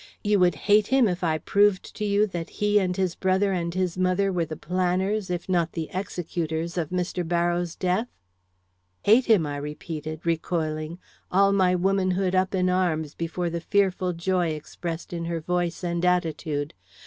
"You 0.23 0.39
would 0.39 0.55
hate 0.65 0.87
him, 0.87 1.07
if 1.07 1.23
I 1.23 1.37
proved 1.37 1.95
to 1.95 2.03
you 2.03 2.25
that 2.25 2.49
he 2.49 2.79
and 2.79 2.97
his 2.97 3.13
brother 3.13 3.53
and 3.53 3.71
his 3.71 3.99
mother 3.99 4.33
were 4.33 4.45
the 4.45 4.57
planners, 4.57 5.29
if 5.29 5.47
not 5.47 5.73
the 5.73 5.91
executors, 5.93 6.75
of 6.75 6.89
Mr. 6.89 7.21
Barrows' 7.27 7.75
death." 7.75 8.07
"Hate 9.03 9.25
him?" 9.27 9.45
I 9.45 9.57
repeated, 9.57 10.25
recoiling, 10.25 10.97
all 11.31 11.51
my 11.53 11.75
womanhood 11.75 12.33
up 12.33 12.55
in 12.55 12.67
arms 12.67 13.13
before 13.13 13.51
the 13.51 13.61
fearful 13.61 14.13
joy 14.13 14.47
expressed 14.53 15.13
in 15.13 15.25
her 15.25 15.39
voice 15.39 15.83
and 15.83 16.03
attitude. 16.03 16.73